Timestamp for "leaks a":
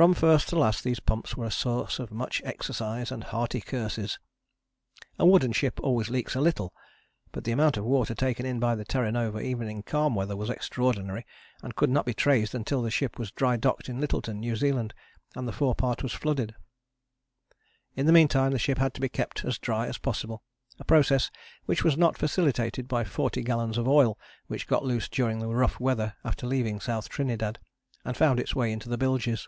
6.08-6.40